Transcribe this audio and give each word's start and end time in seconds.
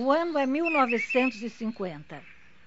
O 0.00 0.12
ano 0.12 0.38
é 0.38 0.46
1950. 0.46 2.22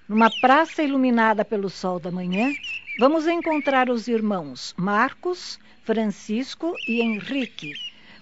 Numa 0.06 0.30
praça 0.42 0.82
iluminada 0.82 1.42
pelo 1.46 1.70
sol 1.70 1.98
da 1.98 2.10
manhã, 2.10 2.52
vamos 2.98 3.26
encontrar 3.26 3.88
os 3.88 4.06
irmãos 4.06 4.74
Marcos, 4.76 5.58
Francisco 5.82 6.74
e 6.86 7.00
Henrique. 7.00 7.72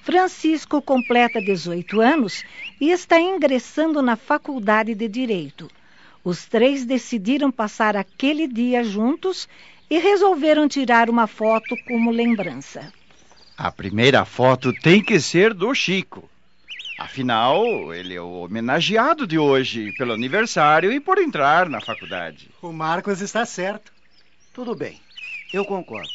Francisco 0.01 0.81
completa 0.81 1.43
18 1.43 2.01
anos 2.01 2.45
e 2.81 2.93
está 2.93 3.19
ingressando 3.19 4.01
na 4.01 4.15
faculdade 4.15 4.95
de 4.95 5.09
Direito. 5.09 5.69
Os 6.23 6.47
três 6.47 6.85
decidiram 6.85 7.51
passar 7.51 7.97
aquele 7.97 8.47
dia 8.47 8.85
juntos 8.85 9.49
e 9.91 9.99
resolveram 9.99 10.69
tirar 10.69 11.11
uma 11.11 11.27
foto 11.27 11.77
como 11.85 12.13
lembrança. 12.13 12.93
A 13.59 13.73
primeira 13.73 14.25
foto 14.25 14.73
tem 14.73 15.03
que 15.03 15.19
ser 15.19 15.53
do 15.53 15.75
Chico. 15.75 16.30
Afinal, 17.01 17.95
ele 17.95 18.15
é 18.15 18.21
o 18.21 18.43
homenageado 18.43 19.27
de 19.27 19.39
hoje 19.39 19.91
pelo 19.93 20.13
aniversário 20.13 20.93
e 20.93 21.01
por 21.01 21.17
entrar 21.17 21.67
na 21.67 21.81
faculdade. 21.81 22.51
O 22.61 22.75
Marcos 22.75 23.23
está 23.23 23.47
certo. 23.47 23.91
Tudo 24.53 24.75
bem, 24.75 25.01
eu 25.51 25.65
concordo. 25.65 26.13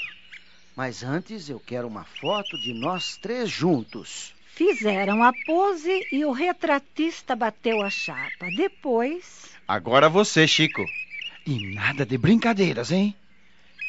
Mas 0.75 1.01
antes 1.01 1.49
eu 1.49 1.59
quero 1.59 1.87
uma 1.87 2.03
foto 2.03 2.55
de 2.61 2.71
nós 2.71 3.17
três 3.17 3.49
juntos. 3.49 4.31
Fizeram 4.53 5.23
a 5.23 5.33
pose 5.47 6.05
e 6.11 6.23
o 6.23 6.31
retratista 6.31 7.35
bateu 7.35 7.81
a 7.81 7.89
chapa. 7.89 8.51
Depois. 8.55 9.49
Agora 9.67 10.07
você, 10.07 10.47
Chico. 10.47 10.85
E 11.47 11.73
nada 11.73 12.05
de 12.05 12.15
brincadeiras, 12.15 12.91
hein? 12.91 13.15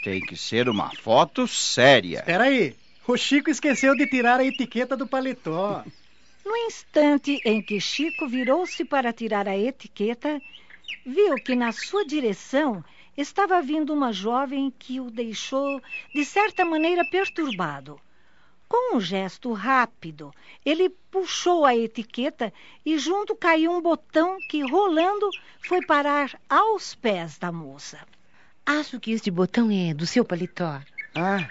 Tem 0.03 0.23
que 0.23 0.35
ser 0.35 0.67
uma 0.67 0.91
foto 0.97 1.47
séria. 1.47 2.21
Espera 2.21 2.45
aí. 2.45 2.75
O 3.07 3.19
Chico 3.19 3.51
esqueceu 3.51 3.95
de 3.95 4.07
tirar 4.07 4.41
a 4.41 4.47
etiqueta 4.47 4.97
do 4.97 5.07
paletó. 5.07 5.85
No 6.47 6.57
instante 6.59 7.43
em 7.45 7.61
que 7.61 7.81
Chico 7.81 8.29
virou-se 8.29 8.85
para 8.85 9.13
tirar 9.13 9.49
a 9.49 9.59
etiqueta, 9.59 10.41
viu 11.05 11.41
que 11.41 11.57
na 11.57 11.73
sua 11.73 12.07
direção 12.07 12.85
estava 13.17 13.61
vindo 13.61 13.93
uma 13.93 14.13
jovem 14.13 14.73
que 14.79 15.01
o 15.01 15.11
deixou, 15.11 15.83
de 16.15 16.25
certa 16.25 16.65
maneira, 16.65 17.05
perturbado. 17.05 18.01
Com 18.69 18.95
um 18.97 19.01
gesto 19.01 19.53
rápido, 19.53 20.33
ele 20.65 20.89
puxou 21.11 21.65
a 21.65 21.75
etiqueta 21.75 22.53
e 22.85 22.97
junto 22.97 23.35
caiu 23.35 23.73
um 23.73 23.83
botão 23.83 24.41
que, 24.47 24.63
rolando, 24.63 25.35
foi 25.59 25.83
parar 25.83 26.41
aos 26.49 26.95
pés 26.95 27.39
da 27.39 27.51
moça. 27.51 27.99
Acho 28.65 29.01
que 29.01 29.11
este 29.11 29.33
botão 29.33 29.69
é 29.69 29.93
do 29.93 30.07
seu 30.07 30.25
paletó. 30.25 30.81
Ah, 31.13 31.51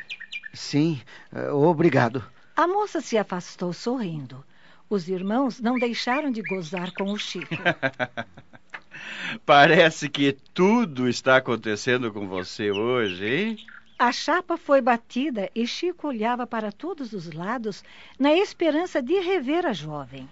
sim. 0.54 1.02
Uh, 1.34 1.54
obrigado. 1.68 2.24
A 2.56 2.66
moça 2.66 3.02
se 3.02 3.18
afastou 3.18 3.74
sorrindo. 3.74 4.42
Os 4.90 5.10
irmãos 5.10 5.60
não 5.60 5.80
deixaram 5.80 6.32
de 6.32 6.42
gozar 6.42 6.94
com 6.94 7.12
o 7.12 7.18
Chico. 7.18 7.56
Parece 9.46 10.08
que 10.10 10.38
tudo 10.54 11.10
está 11.10 11.38
acontecendo 11.38 12.12
com 12.12 12.28
você 12.28 12.72
hoje, 12.72 13.26
hein? 13.26 13.58
A 13.98 14.12
chapa 14.12 14.58
foi 14.58 14.82
batida 14.82 15.50
e 15.56 15.66
Chico 15.66 16.08
olhava 16.08 16.46
para 16.46 16.72
todos 16.72 17.14
os 17.14 17.32
lados 17.32 17.84
na 18.20 18.34
esperança 18.34 19.02
de 19.02 19.20
rever 19.20 19.66
a 19.66 19.74
jovem. 19.74 20.30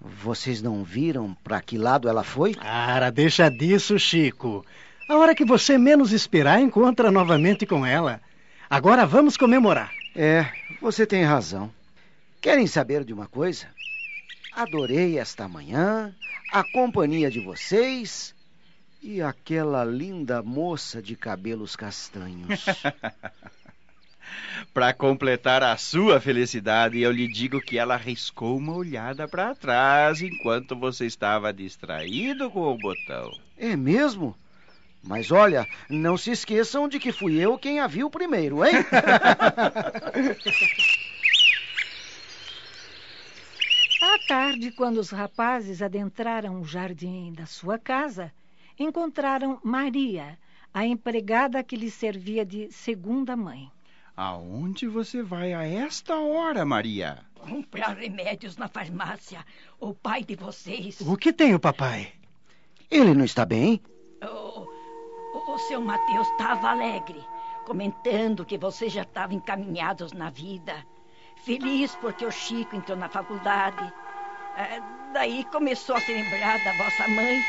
Vocês 0.00 0.60
não 0.60 0.84
viram 0.84 1.34
para 1.42 1.60
que 1.60 1.78
lado 1.78 2.08
ela 2.08 2.22
foi? 2.22 2.54
Ara, 2.60 3.10
deixa 3.10 3.48
disso, 3.48 3.98
Chico. 3.98 4.64
A 5.08 5.16
hora 5.16 5.34
que 5.34 5.44
você 5.44 5.78
menos 5.78 6.12
esperar, 6.12 6.60
encontra 6.60 7.10
novamente 7.10 7.64
com 7.64 7.86
ela. 7.86 8.20
Agora 8.68 9.06
vamos 9.06 9.36
comemorar. 9.36 9.92
É, 10.14 10.46
você 10.80 11.06
tem 11.06 11.24
razão. 11.24 11.72
Querem 12.40 12.66
saber 12.66 13.04
de 13.04 13.12
uma 13.12 13.26
coisa? 13.26 13.66
Adorei 14.56 15.18
esta 15.18 15.46
manhã, 15.46 16.14
a 16.50 16.64
companhia 16.64 17.30
de 17.30 17.40
vocês 17.40 18.34
e 19.02 19.20
aquela 19.20 19.84
linda 19.84 20.42
moça 20.42 21.02
de 21.02 21.14
cabelos 21.14 21.76
castanhos. 21.76 22.64
para 24.72 24.94
completar 24.94 25.62
a 25.62 25.76
sua 25.76 26.18
felicidade, 26.22 26.98
eu 26.98 27.12
lhe 27.12 27.28
digo 27.28 27.60
que 27.60 27.76
ela 27.76 27.98
riscou 27.98 28.56
uma 28.56 28.72
olhada 28.72 29.28
para 29.28 29.54
trás 29.54 30.22
enquanto 30.22 30.74
você 30.74 31.04
estava 31.04 31.52
distraído 31.52 32.50
com 32.50 32.62
o 32.62 32.78
botão. 32.78 33.30
É 33.58 33.76
mesmo? 33.76 34.34
Mas 35.02 35.30
olha, 35.30 35.68
não 35.90 36.16
se 36.16 36.30
esqueçam 36.30 36.88
de 36.88 36.98
que 36.98 37.12
fui 37.12 37.36
eu 37.36 37.58
quem 37.58 37.78
a 37.78 37.86
viu 37.86 38.08
primeiro, 38.08 38.64
hein? 38.64 38.72
tarde, 44.26 44.72
quando 44.72 44.98
os 44.98 45.10
rapazes 45.10 45.80
adentraram 45.80 46.60
o 46.60 46.64
jardim 46.64 47.32
da 47.32 47.46
sua 47.46 47.78
casa, 47.78 48.32
encontraram 48.78 49.60
Maria, 49.62 50.36
a 50.74 50.84
empregada 50.84 51.62
que 51.62 51.76
lhe 51.76 51.90
servia 51.90 52.44
de 52.44 52.70
segunda 52.72 53.36
mãe. 53.36 53.70
Aonde 54.16 54.88
você 54.88 55.22
vai 55.22 55.54
a 55.54 55.64
esta 55.64 56.16
hora, 56.16 56.64
Maria? 56.64 57.24
Comprar 57.34 57.96
remédios 57.96 58.56
na 58.56 58.66
farmácia. 58.66 59.44
O 59.78 59.94
pai 59.94 60.24
de 60.24 60.34
vocês. 60.34 61.00
O 61.02 61.16
que 61.16 61.32
tem 61.32 61.54
o 61.54 61.60
papai? 61.60 62.12
Ele 62.90 63.14
não 63.14 63.24
está 63.24 63.44
bem? 63.44 63.80
O, 64.22 64.60
o, 65.38 65.54
o 65.54 65.58
seu 65.58 65.80
Mateus 65.80 66.26
estava 66.28 66.70
alegre, 66.70 67.22
comentando 67.64 68.44
que 68.44 68.58
vocês 68.58 68.92
já 68.92 69.02
estavam 69.02 69.36
encaminhados 69.36 70.12
na 70.12 70.30
vida. 70.30 70.84
Feliz 71.44 71.94
porque 71.96 72.24
o 72.24 72.30
Chico 72.32 72.74
entrou 72.74 72.98
na 72.98 73.08
faculdade. 73.08 73.92
É, 74.56 74.80
daí 75.12 75.44
começou 75.44 75.96
a 75.96 76.00
se 76.00 76.12
lembrar 76.12 76.58
da 76.64 76.72
vossa 76.72 77.06
mãe. 77.08 77.40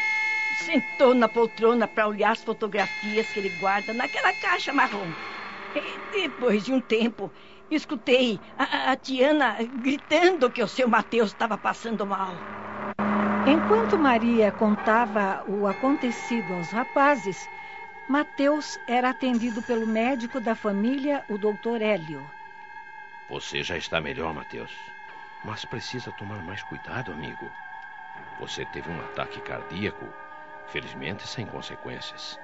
Sentou 0.57 1.13
na 1.13 1.29
poltrona 1.29 1.87
para 1.87 2.07
olhar 2.07 2.31
as 2.31 2.43
fotografias 2.43 3.27
que 3.31 3.39
ele 3.39 3.49
guarda 3.61 3.93
naquela 3.93 4.33
caixa 4.33 4.73
marrom. 4.73 5.07
E 5.75 5.99
depois 6.11 6.65
de 6.65 6.73
um 6.73 6.81
tempo, 6.81 7.31
escutei 7.71 8.39
a, 8.57 8.91
a 8.91 8.95
Tiana 8.97 9.57
gritando 9.81 10.51
que 10.51 10.61
o 10.61 10.67
seu 10.67 10.89
Mateus 10.89 11.29
estava 11.29 11.57
passando 11.57 12.05
mal. 12.05 12.33
Enquanto 13.45 13.97
Maria 13.97 14.51
contava 14.51 15.43
o 15.47 15.65
acontecido 15.65 16.53
aos 16.55 16.71
rapazes, 16.71 17.47
Mateus 18.09 18.77
era 18.87 19.11
atendido 19.11 19.61
pelo 19.61 19.87
médico 19.87 20.41
da 20.41 20.55
família, 20.55 21.23
o 21.29 21.37
doutor 21.37 21.81
Hélio. 21.81 22.21
Você 23.29 23.63
já 23.63 23.77
está 23.77 24.01
melhor, 24.01 24.33
Mateus. 24.33 24.96
Mas 25.43 25.65
precisa 25.65 26.11
tomar 26.11 26.43
mais 26.43 26.63
cuidado, 26.63 27.11
amigo. 27.11 27.51
Você 28.39 28.65
teve 28.65 28.89
um 28.89 28.99
ataque 28.99 29.39
cardíaco, 29.41 30.11
felizmente 30.67 31.27
sem 31.27 31.45
consequências. 31.45 32.39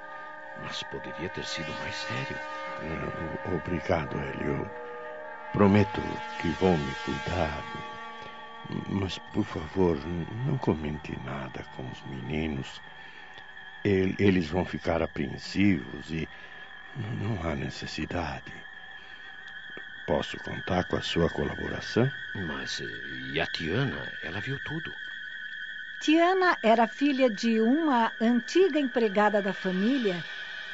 Mas 0.62 0.84
poderia 0.84 1.30
ter 1.30 1.46
sido 1.46 1.72
mais 1.80 1.96
sério. 1.96 2.38
Obrigado, 3.46 4.20
Hélio. 4.20 4.70
Prometo 5.52 6.02
que 6.40 6.50
vou 6.50 6.78
me 6.78 6.94
cuidar. 7.06 7.64
Mas, 8.90 9.18
por 9.18 9.44
favor, 9.44 9.98
não 10.48 10.58
comente 10.58 11.20
nada 11.26 11.64
com 11.76 11.88
os 11.90 12.02
meninos. 12.04 12.82
Eles 13.84 14.48
vão 14.48 14.64
ficar 14.64 15.02
apreensivos 15.02 16.12
e 16.12 16.28
não 16.96 17.42
há 17.44 17.56
necessidade. 17.56 18.54
Posso 20.06 20.38
contar 20.38 20.84
com 20.84 20.96
a 20.96 21.02
sua 21.02 21.30
colaboração? 21.30 22.12
Mas 22.34 22.82
e 22.82 23.40
a 23.40 23.46
Tiana? 23.46 24.12
Ela 24.22 24.40
viu 24.40 24.60
tudo. 24.60 24.96
Tiana 26.00 26.58
era 26.62 26.88
filha 26.88 27.30
de 27.30 27.62
uma 27.62 28.12
antiga 28.20 28.80
empregada 28.80 29.42
da 29.42 29.54
família 29.54 30.24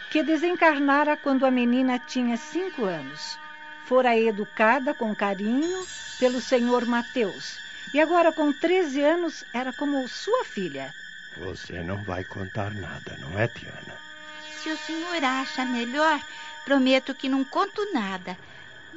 que 0.09 0.23
desencarnara 0.23 1.15
quando 1.15 1.45
a 1.45 1.51
menina 1.51 1.99
tinha 1.99 2.35
cinco 2.37 2.85
anos. 2.85 3.37
Fora 3.85 4.17
educada 4.17 4.93
com 4.93 5.15
carinho 5.15 5.85
pelo 6.19 6.41
senhor 6.41 6.85
Mateus 6.85 7.59
e 7.91 7.99
agora, 7.99 8.31
com 8.31 8.53
13 8.53 9.01
anos, 9.01 9.43
era 9.51 9.73
como 9.73 10.07
sua 10.07 10.45
filha. 10.45 10.93
Você 11.37 11.81
não 11.81 11.97
vai 12.03 12.23
contar 12.23 12.71
nada, 12.71 13.17
não 13.19 13.37
é, 13.39 13.47
Tiana? 13.47 13.97
Se 14.61 14.69
o 14.69 14.77
senhor 14.77 15.23
acha 15.23 15.65
melhor, 15.65 16.19
prometo 16.65 17.15
que 17.15 17.27
não 17.27 17.43
conto 17.43 17.91
nada. 17.91 18.37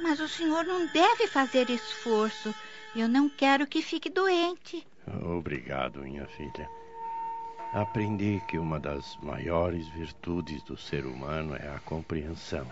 Mas 0.01 0.19
o 0.19 0.27
senhor 0.27 0.65
não 0.65 0.85
deve 0.87 1.27
fazer 1.27 1.69
esforço. 1.69 2.53
Eu 2.95 3.07
não 3.07 3.29
quero 3.29 3.67
que 3.67 3.81
fique 3.81 4.09
doente. 4.09 4.85
Obrigado, 5.23 6.01
minha 6.01 6.25
filha. 6.27 6.69
Aprendi 7.73 8.39
que 8.47 8.59
uma 8.59 8.79
das 8.79 9.17
maiores 9.17 9.87
virtudes 9.87 10.61
do 10.63 10.77
ser 10.77 11.05
humano 11.05 11.55
é 11.55 11.75
a 11.75 11.79
compreensão. 11.79 12.67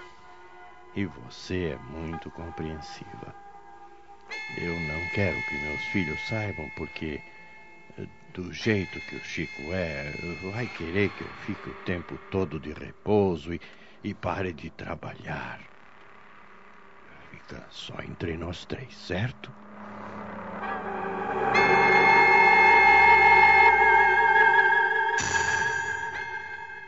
E 0.95 1.05
você 1.05 1.75
é 1.75 1.77
muito 1.97 2.29
compreensiva. 2.29 3.33
Eu 4.57 4.79
não 4.79 5.09
quero 5.15 5.41
que 5.47 5.57
meus 5.57 5.81
filhos 5.85 6.19
saibam 6.27 6.69
porque, 6.77 7.19
do 8.33 8.53
jeito 8.53 8.99
que 8.99 9.15
o 9.15 9.23
Chico 9.23 9.73
é, 9.73 10.11
vai 10.51 10.67
querer 10.67 11.09
que 11.09 11.23
eu 11.23 11.29
fique 11.45 11.69
o 11.69 11.83
tempo 11.85 12.19
todo 12.29 12.59
de 12.59 12.71
repouso 12.71 13.53
e, 13.53 13.61
e 14.03 14.13
pare 14.13 14.53
de 14.53 14.69
trabalhar. 14.69 15.70
Fica 17.31 17.65
só 17.69 17.95
entre 18.01 18.35
nós 18.35 18.65
três, 18.65 18.93
certo? 18.93 19.53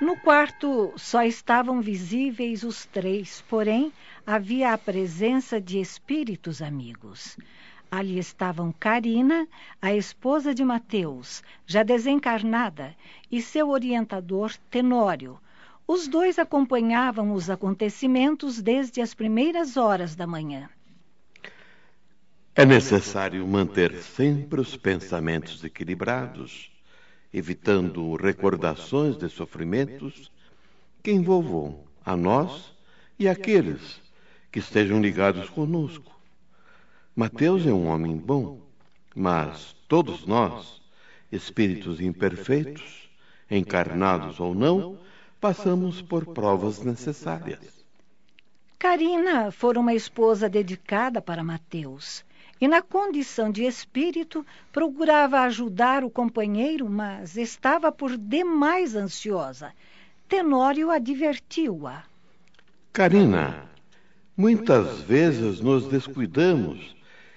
No 0.02 0.18
quarto 0.18 0.94
só 0.98 1.24
estavam 1.24 1.80
visíveis 1.80 2.64
os 2.64 2.86
três, 2.88 3.42
porém 3.50 3.94
havia 4.28 4.74
a 4.74 4.78
presença 4.78 5.62
de 5.62 5.80
espíritos 5.80 6.62
amigos. 6.62 7.38
Ali 7.90 8.20
estavam 8.20 8.74
Karina, 8.78 9.48
a 9.82 9.94
esposa 9.94 10.54
de 10.54 10.66
Mateus, 10.66 11.42
já 11.66 11.84
desencarnada, 11.84 12.94
e 13.32 13.42
seu 13.42 13.70
orientador 13.70 14.54
Tenório. 14.70 15.40
Os 15.94 16.08
dois 16.08 16.40
acompanhavam 16.40 17.34
os 17.34 17.52
acontecimentos 17.52 18.60
desde 18.60 19.00
as 19.00 19.14
primeiras 19.14 19.78
horas 19.78 20.16
da 20.16 20.26
manhã. 20.26 20.68
É 22.56 22.66
necessário 22.66 23.48
manter 23.48 24.02
sempre 24.02 24.60
os 24.60 24.76
pensamentos 24.76 25.64
equilibrados 25.64 26.72
evitando 27.32 28.16
recordações 28.16 29.16
de 29.18 29.30
sofrimentos 29.30 30.32
que 31.04 31.12
envolvam 31.12 31.84
a 32.04 32.18
nós 32.18 32.74
e 33.20 33.30
aqueles 33.30 34.02
que 34.52 34.58
estejam 34.58 35.00
ligados 35.00 35.48
conosco. 35.48 36.20
Mateus 37.16 37.68
é 37.68 37.72
um 37.72 37.86
homem 37.86 38.18
bom, 38.18 38.62
mas 39.16 39.76
todos 39.88 40.26
nós, 40.26 40.82
espíritos 41.32 42.02
imperfeitos, 42.02 43.08
encarnados 43.48 44.40
ou 44.40 44.56
não, 44.56 44.98
passamos 45.44 46.02
por 46.02 46.26
provas 46.28 46.82
necessárias. 46.82 47.86
Karina 48.80 49.52
fora 49.52 49.78
uma 49.78 49.94
esposa 49.94 50.48
dedicada 50.48 51.22
para 51.22 51.44
Mateus 51.44 52.24
e, 52.62 52.66
na 52.66 52.82
condição 52.82 53.52
de 53.52 53.66
espírito, 53.66 54.46
procurava 54.72 55.42
ajudar 55.42 56.02
o 56.06 56.10
companheiro, 56.10 56.90
mas 56.90 57.36
estava 57.36 57.92
por 57.92 58.16
demais 58.18 58.96
ansiosa. 58.96 59.74
Tenório 60.30 60.90
advertiu-a. 60.90 62.06
Karina, 62.94 63.70
muitas 64.38 65.02
vezes 65.02 65.60
nos 65.60 65.90
descuidamos 65.90 66.96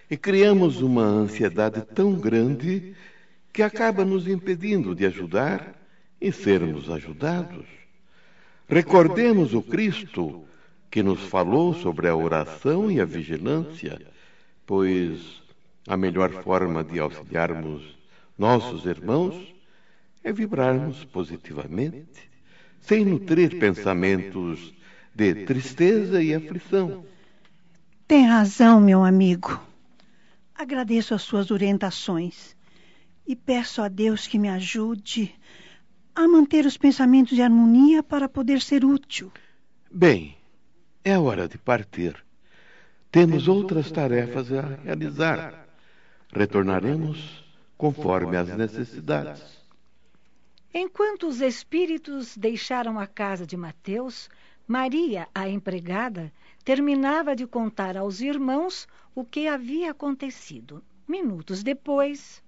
e 0.08 0.16
criamos 0.16 0.80
uma 0.80 1.02
ansiedade 1.02 1.82
tão 1.82 2.12
grande 2.14 2.94
que 3.52 3.64
acaba 3.64 4.04
nos 4.04 4.28
impedindo 4.28 4.94
de 4.94 5.06
ajudar 5.06 5.74
e 6.20 6.30
sermos 6.30 6.88
ajudados. 6.88 7.66
Recordemos 8.68 9.54
o 9.54 9.62
Cristo 9.62 10.44
que 10.90 11.02
nos 11.02 11.20
falou 11.22 11.74
sobre 11.74 12.08
a 12.08 12.16
oração 12.16 12.90
e 12.90 13.00
a 13.00 13.04
vigilância 13.04 14.00
pois 14.66 15.42
a 15.86 15.96
melhor 15.96 16.42
forma 16.42 16.82
de 16.82 16.98
auxiliarmos 16.98 17.96
nossos 18.36 18.84
irmãos 18.84 19.54
é 20.24 20.32
vibrarmos 20.32 21.04
positivamente, 21.04 22.28
sem 22.80 23.04
nutrir 23.04 23.60
pensamentos 23.60 24.74
de 25.14 25.46
tristeza 25.46 26.20
e 26.20 26.34
aflição. 26.34 27.06
Tem 28.08 28.26
razão, 28.26 28.80
meu 28.80 29.04
amigo. 29.04 29.62
Agradeço 30.52 31.14
as 31.14 31.22
suas 31.22 31.52
orientações 31.52 32.56
e 33.26 33.36
peço 33.36 33.80
a 33.80 33.88
Deus 33.88 34.26
que 34.26 34.38
me 34.38 34.48
ajude 34.48 35.32
a 36.16 36.26
manter 36.26 36.64
os 36.64 36.78
pensamentos 36.78 37.36
de 37.36 37.42
harmonia 37.42 38.02
para 38.02 38.26
poder 38.26 38.62
ser 38.62 38.84
útil. 38.84 39.30
Bem, 39.90 40.36
é 41.04 41.18
hora 41.18 41.46
de 41.46 41.58
partir. 41.58 42.16
Temos 43.10 43.46
outras 43.46 43.90
tarefas 43.92 44.50
a 44.50 44.62
realizar. 44.62 45.68
Retornaremos 46.32 47.44
conforme 47.76 48.36
as 48.36 48.48
necessidades. 48.56 49.42
Enquanto 50.72 51.26
os 51.28 51.40
espíritos 51.40 52.36
deixaram 52.36 52.98
a 52.98 53.06
casa 53.06 53.46
de 53.46 53.56
Mateus, 53.56 54.28
Maria, 54.66 55.28
a 55.34 55.48
empregada, 55.48 56.32
terminava 56.64 57.36
de 57.36 57.46
contar 57.46 57.96
aos 57.96 58.20
irmãos 58.20 58.88
o 59.14 59.24
que 59.24 59.46
havia 59.46 59.90
acontecido. 59.90 60.82
Minutos 61.06 61.62
depois. 61.62 62.42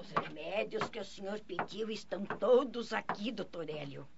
Os 0.00 0.10
remédios 0.12 0.88
que 0.88 0.98
o 0.98 1.04
senhor 1.04 1.38
pediu 1.40 1.90
estão 1.90 2.24
todos 2.24 2.94
aqui, 2.94 3.30
doutor 3.30 3.68
Hélio. 3.68 4.08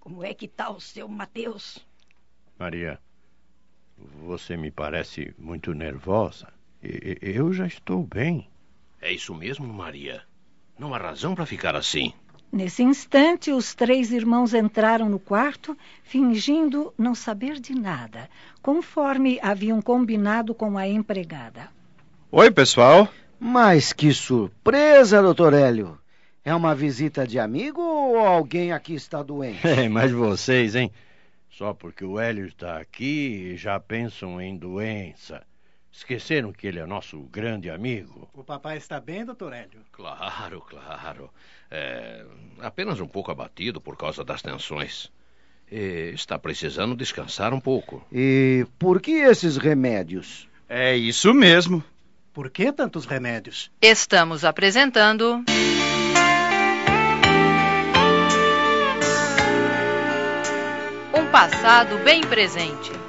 Como 0.00 0.24
é 0.24 0.34
que 0.34 0.46
está 0.46 0.68
o 0.68 0.80
seu 0.80 1.06
Mateus? 1.06 1.78
Maria, 2.58 2.98
você 3.96 4.56
me 4.56 4.72
parece 4.72 5.32
muito 5.38 5.72
nervosa. 5.72 6.52
Eu 6.82 7.52
já 7.52 7.68
estou 7.68 8.02
bem. 8.02 8.50
É 9.00 9.12
isso 9.12 9.32
mesmo, 9.32 9.72
Maria. 9.72 10.24
Não 10.76 10.92
há 10.92 10.98
razão 10.98 11.36
para 11.36 11.46
ficar 11.46 11.76
assim. 11.76 12.12
Nesse 12.50 12.82
instante, 12.82 13.52
os 13.52 13.76
três 13.76 14.10
irmãos 14.10 14.54
entraram 14.54 15.08
no 15.08 15.20
quarto, 15.20 15.78
fingindo 16.02 16.92
não 16.98 17.14
saber 17.14 17.60
de 17.60 17.74
nada, 17.74 18.28
conforme 18.60 19.38
haviam 19.40 19.80
combinado 19.80 20.52
com 20.52 20.76
a 20.76 20.88
empregada. 20.88 21.68
Oi, 22.32 22.50
pessoal. 22.50 23.08
Mas 23.46 23.92
que 23.92 24.10
surpresa, 24.14 25.20
doutor 25.20 25.52
Hélio. 25.52 26.00
É 26.42 26.54
uma 26.54 26.74
visita 26.74 27.26
de 27.26 27.38
amigo 27.38 27.78
ou 27.78 28.16
alguém 28.16 28.72
aqui 28.72 28.94
está 28.94 29.22
doente? 29.22 29.60
É, 29.68 29.86
mas 29.86 30.10
vocês, 30.10 30.74
hein? 30.74 30.90
Só 31.50 31.74
porque 31.74 32.06
o 32.06 32.18
Hélio 32.18 32.46
está 32.46 32.78
aqui 32.78 33.54
já 33.58 33.78
pensam 33.78 34.40
em 34.40 34.56
doença. 34.56 35.42
Esqueceram 35.92 36.54
que 36.54 36.66
ele 36.66 36.78
é 36.78 36.86
nosso 36.86 37.20
grande 37.24 37.68
amigo. 37.68 38.30
O 38.32 38.42
papai 38.42 38.78
está 38.78 38.98
bem, 38.98 39.26
doutor 39.26 39.52
Hélio? 39.52 39.82
Claro, 39.92 40.62
claro. 40.62 41.30
É, 41.70 42.24
apenas 42.60 42.98
um 42.98 43.06
pouco 43.06 43.30
abatido 43.30 43.78
por 43.78 43.94
causa 43.94 44.24
das 44.24 44.40
tensões. 44.40 45.12
E 45.70 46.12
está 46.14 46.38
precisando 46.38 46.96
descansar 46.96 47.52
um 47.52 47.60
pouco. 47.60 48.02
E 48.10 48.66
por 48.78 49.02
que 49.02 49.12
esses 49.12 49.58
remédios? 49.58 50.48
É 50.66 50.96
isso 50.96 51.34
mesmo. 51.34 51.84
Por 52.34 52.50
que 52.50 52.72
tantos 52.72 53.06
remédios? 53.06 53.70
Estamos 53.80 54.44
apresentando. 54.44 55.42
passado 61.34 61.98
bem 62.04 62.20
presente. 62.20 63.03